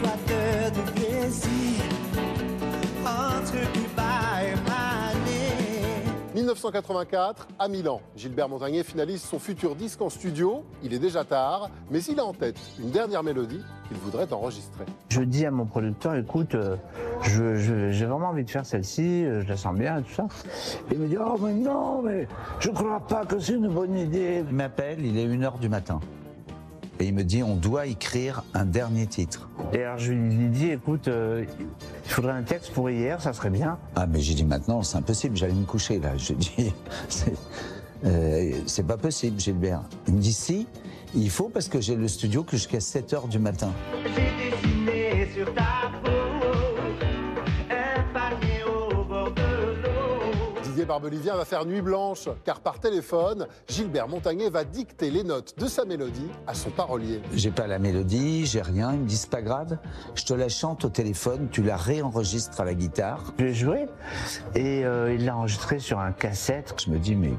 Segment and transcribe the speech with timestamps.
[0.00, 1.82] coiffeur de plaisir
[3.04, 5.22] entre Cuba et Mané.
[6.34, 10.64] 1984, à Milan, Gilbert Montagnier finalise son futur disque en studio.
[10.82, 14.84] Il est déjà tard, mais il a en tête une dernière mélodie qu'il voudrait enregistrer.
[15.10, 16.76] Je dis à mon producteur, écoute, euh,
[17.22, 20.12] je- je- j'ai vraiment envie de faire celle-ci, euh, je la sens bien et tout
[20.14, 20.26] ça.
[20.90, 22.26] Il me dit, oh mais non, mais
[22.60, 24.42] je crois pas que c'est une bonne idée.
[24.48, 26.00] Il m'appelle, il est 1h du matin.
[27.00, 29.48] Et il me dit, on doit écrire un dernier titre.
[29.72, 31.44] Et alors je lui dis, écoute, euh,
[32.04, 33.78] il faudrait un texte pour hier, ça serait bien.
[33.96, 36.16] Ah, mais j'ai dit maintenant, c'est impossible, j'allais me coucher là.
[36.16, 36.72] Je dis,
[37.08, 37.34] c'est
[38.04, 39.82] euh, c'est pas possible, Gilbert.
[40.08, 40.66] Il me dit, si,
[41.14, 43.72] il faut parce que j'ai le studio que jusqu'à 7 h du matin.
[44.04, 45.81] J'ai dessiné sur ta
[50.84, 55.66] Barbelivien va faire nuit blanche, car par téléphone, Gilbert Montagnier va dicter les notes de
[55.66, 57.20] sa mélodie à son parolier.
[57.34, 58.92] J'ai pas la mélodie, j'ai rien.
[58.92, 59.78] Ils me disent, pas grave,
[60.14, 63.32] je te la chante au téléphone, tu la réenregistres à la guitare.
[63.38, 63.86] Je l'ai joué
[64.54, 66.74] et euh, il l'a enregistré sur un cassette.
[66.84, 67.32] Je me dis, mais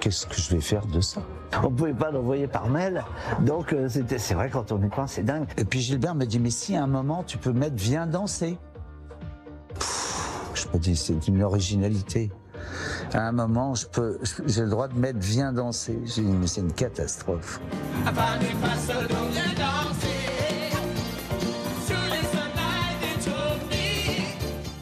[0.00, 1.22] qu'est-ce que je vais faire de ça?
[1.62, 3.04] On pouvait pas l'envoyer par mail,
[3.40, 5.46] donc euh, c'était, c'est vrai quand on y pense, c'est dingue.
[5.56, 8.58] Et puis Gilbert me dit, mais si à un moment tu peux mettre Viens danser.
[10.82, 12.30] C'est une originalité.
[13.12, 15.98] À un moment, je peux, j'ai le droit de mettre Viens danser.
[16.04, 17.60] J'ai dit, mais c'est une catastrophe.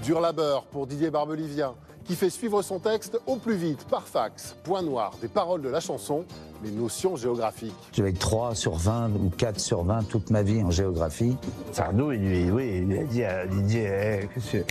[0.05, 4.57] Dur labeur pour Didier Barbelivien, qui fait suivre son texte au plus vite par fax,
[4.65, 6.25] point noir, des paroles de la chanson,
[6.65, 7.75] les notions géographiques.
[7.93, 11.37] J'avais 3 sur 20 ou 4 sur 20 toute ma vie en géographie.
[11.73, 13.89] Sardou, il lui, oui, il lui a dit à Didier,
[14.23, 14.65] eh, qu'est-ce que,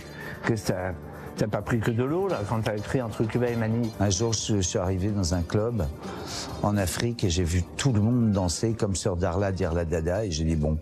[0.46, 3.56] qu'est-ce que t'as, pas pris que de l'eau là quand t'as écrit entre Cuba et
[3.56, 5.86] Manille Un jour, je suis arrivé dans un club
[6.62, 10.30] en Afrique et j'ai vu tout le monde danser comme sur Darla Dirla Dada et
[10.30, 10.78] j'ai dit bon,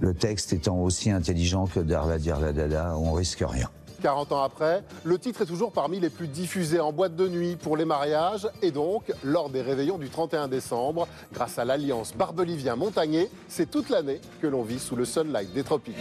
[0.00, 3.68] le texte étant aussi intelligent que Darla Dirla Dada, on risque rien.
[4.02, 7.56] 40 ans après, le titre est toujours parmi les plus diffusés en boîte de nuit
[7.56, 11.06] pour les mariages et donc lors des réveillons du 31 décembre.
[11.32, 15.94] Grâce à l'alliance Barbelivien-Montagnier, c'est toute l'année que l'on vit sous le sunlight des tropiques.